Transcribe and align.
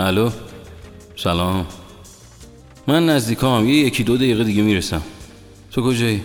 الو؟ 0.00 0.30
سلام. 1.16 1.66
من 2.86 3.06
نزدیکام. 3.06 3.68
یه 3.68 3.74
یکی 3.74 4.04
دو 4.04 4.16
دقیقه 4.16 4.44
دیگه 4.44 4.62
می‌رسم. 4.62 5.02
تو 5.70 5.82
کجایی؟ 5.82 6.22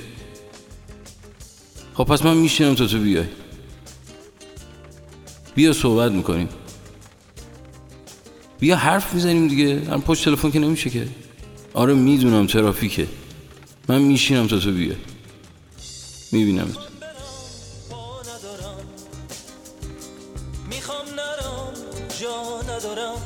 خب 1.94 2.04
پس 2.04 2.26
من 2.26 2.38
میشینم 2.38 2.76
تا 2.76 2.86
تو 2.86 3.00
بیای. 3.00 3.26
بیا 5.56 5.74
صحبت 5.74 6.12
می‌کنیم. 6.12 6.50
بیا 8.60 8.76
حرف 8.76 9.14
می‌زنیم 9.14 9.48
دیگه. 9.48 9.82
هم 9.92 10.02
پشت 10.02 10.26
تلفن 10.26 10.52
که 10.52 10.60
نمیشه 10.60 10.90
که. 10.90 11.08
آره 11.74 11.94
می‌دونم 11.94 12.48
ترافیکه. 12.48 13.08
من 13.88 14.02
میشینم 14.02 14.48
تا 14.48 14.60
تو 14.60 14.72
بیای. 14.72 14.96
می‌بینم 16.32 16.74
ندارم. 22.30 23.22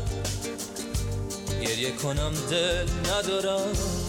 گریه 1.61 1.91
کنم 1.91 2.31
دل 2.49 2.87
ندارم. 3.11 4.06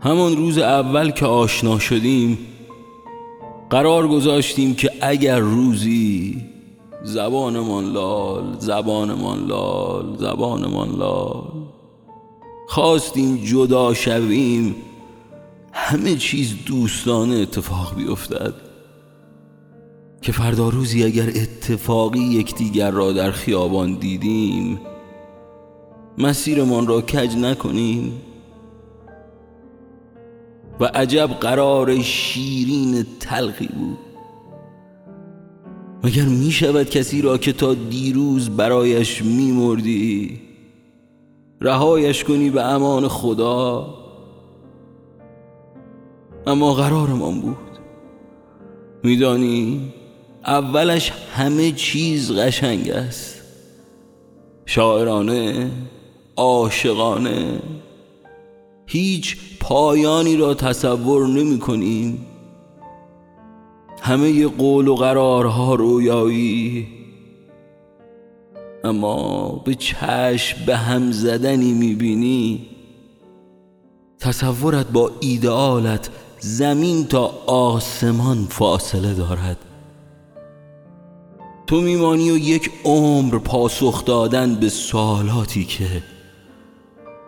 همون 0.00 0.36
روز 0.36 0.58
اول 0.58 1.10
که 1.10 1.26
آشنا 1.26 1.78
شدیم 1.78 2.38
قرار 3.70 4.08
گذاشتیم 4.08 4.74
که 4.74 4.90
اگر 5.00 5.38
روزی 5.38 6.42
زبانمان 7.02 7.92
لال 7.92 8.56
زبانمان 8.58 9.46
لال 9.46 10.16
زبانمان 10.18 10.88
لال 10.88 11.52
خواستیم 12.68 13.36
جدا 13.36 13.94
شویم 13.94 14.76
همه 15.72 16.16
چیز 16.16 16.54
دوستانه 16.66 17.34
اتفاق 17.34 17.94
بیفتد. 17.96 18.54
که 20.22 20.32
فردا 20.32 20.68
روزی 20.68 21.04
اگر 21.04 21.28
اتفاقی 21.28 22.20
یکدیگر 22.20 22.90
را 22.90 23.12
در 23.12 23.30
خیابان 23.30 23.94
دیدیم 23.94 24.80
مسیرمان 26.18 26.86
را 26.86 27.00
کج 27.00 27.36
نکنیم؟ 27.36 28.12
و 30.80 30.84
عجب 30.84 31.30
قرار 31.40 32.02
شیرین 32.02 33.06
تلخی 33.20 33.66
بود. 33.66 33.98
مگر 36.04 36.24
می 36.24 36.50
شود 36.50 36.90
کسی 36.90 37.22
را 37.22 37.38
که 37.38 37.52
تا 37.52 37.74
دیروز 37.74 38.50
برایش 38.50 39.22
می 39.22 39.52
مردی 39.52 40.40
رهایش 41.60 42.24
کنی 42.24 42.50
به 42.50 42.62
امان 42.62 43.08
خدا؟ 43.08 43.94
اما 46.46 46.74
قرارمان 46.74 47.40
بود. 47.40 47.56
میدانی 49.02 49.92
اولش 50.46 51.12
همه 51.34 51.72
چیز 51.72 52.32
قشنگ 52.32 52.90
است. 52.90 53.42
شاعرانه 54.66 55.70
عاشقانه 56.36 57.60
هیچ 58.86 59.36
پایانی 59.60 60.36
را 60.36 60.54
تصور 60.54 61.26
نمی 61.26 61.58
کنیم. 61.58 62.26
همه 64.02 64.46
قول 64.46 64.88
و 64.88 64.94
قرارها 64.94 65.74
رویایی. 65.74 66.86
اما 68.84 69.48
به 69.64 69.74
چشم 69.74 70.64
به 70.66 70.76
هم 70.76 71.12
زدنی 71.12 71.72
می‌بینی 71.72 72.66
تصورت 74.20 74.86
با 74.86 75.10
ایدئالت 75.20 76.10
زمین 76.40 77.06
تا 77.06 77.26
آسمان 77.46 78.46
فاصله 78.50 79.14
دارد. 79.14 79.58
تو 81.66 81.80
میمانی 81.80 82.30
و 82.30 82.36
یک 82.36 82.70
عمر 82.84 83.38
پاسخ 83.38 84.04
دادن 84.04 84.54
به 84.54 84.68
سوالاتی 84.68 85.64
که 85.64 86.02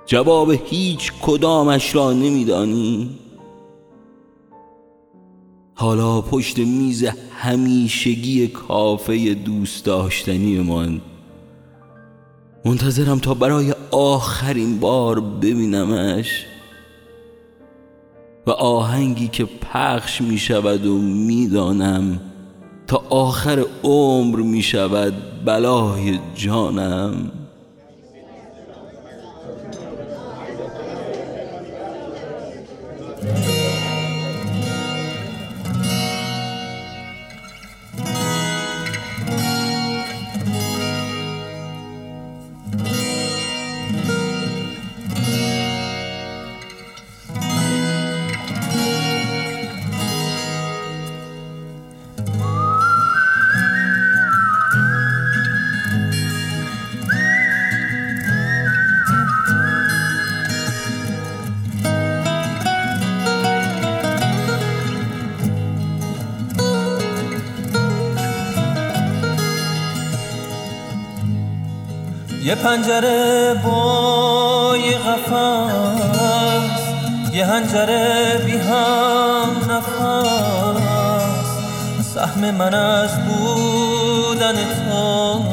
جواب 0.08 0.50
هیچ 0.50 1.12
کدامش 1.22 1.94
را 1.94 2.12
نمیدانی. 2.12 3.10
حالا 5.74 6.20
پشت 6.20 6.58
میز 6.58 7.04
همیشگی 7.30 8.48
کافه 8.48 9.34
دوست 9.34 9.84
داشتنی 9.84 10.58
من. 10.58 11.00
منتظرم 12.64 13.18
تا 13.18 13.34
برای 13.34 13.74
آخرین 13.90 14.80
بار 14.80 15.20
ببینمش. 15.20 16.46
و 18.46 18.50
آهنگی 18.50 19.28
که 19.28 19.44
پخش 19.44 20.20
می 20.20 20.38
شود 20.38 20.86
و 20.86 20.98
می‌دانم 20.98 22.20
تا 22.86 23.04
آخر 23.10 23.64
عمر 23.84 24.36
می 24.36 24.62
شود 24.62 25.44
بلای 25.44 26.18
جانم. 26.34 27.37
یه 72.48 72.54
پنجره 72.54 73.54
با 73.64 74.76
یه 74.76 74.98
قفص 74.98 76.82
یه 77.32 77.46
هنجره 77.46 78.42
بی 78.46 78.56
هم 78.56 79.50
نفس. 79.70 80.82
سهم 82.14 82.50
من 82.50 82.74
از 82.74 83.10
بودن 83.26 84.54
تو 84.54 85.44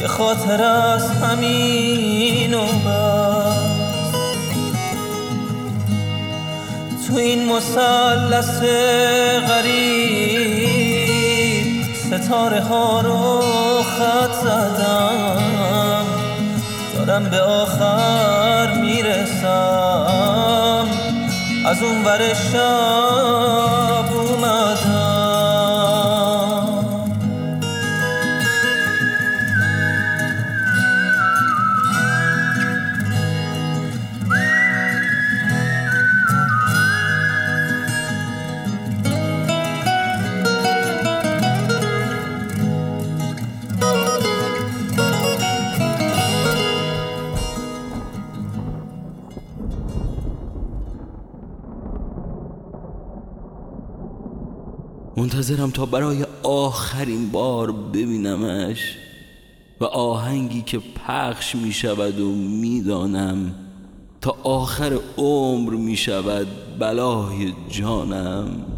یه 0.00 0.06
خاطر 0.06 0.62
از 0.62 1.10
همین 1.10 2.54
و 2.54 2.64
بس. 2.64 4.14
تو 7.08 7.16
این 7.16 7.48
مسلس 7.48 8.60
غریب 9.48 9.83
ستاره 12.24 12.60
ها 12.60 13.00
رو 13.00 13.40
خط 13.82 14.32
زدم. 14.32 16.06
دارم 16.96 17.24
به 17.24 17.40
آخر 17.40 18.74
می‌رسم. 18.80 20.06
از 21.66 21.82
اون 21.82 22.04
ور 22.04 22.34
شب 22.34 23.73
منتظرم 55.34 55.70
تا 55.70 55.86
برای 55.86 56.26
آخرین 56.42 57.30
بار 57.30 57.72
ببینمش 57.72 58.96
و 59.80 59.84
آهنگی 59.84 60.62
که 60.62 60.78
پخش 60.78 61.54
می 61.54 61.72
شود 61.72 62.20
و 62.20 62.34
می‌دانم 62.34 63.54
تا 64.20 64.36
آخر 64.42 64.98
عمر 65.16 65.70
می 65.70 65.96
شود 65.96 66.46
بلای 66.78 67.52
جانم. 67.68 68.73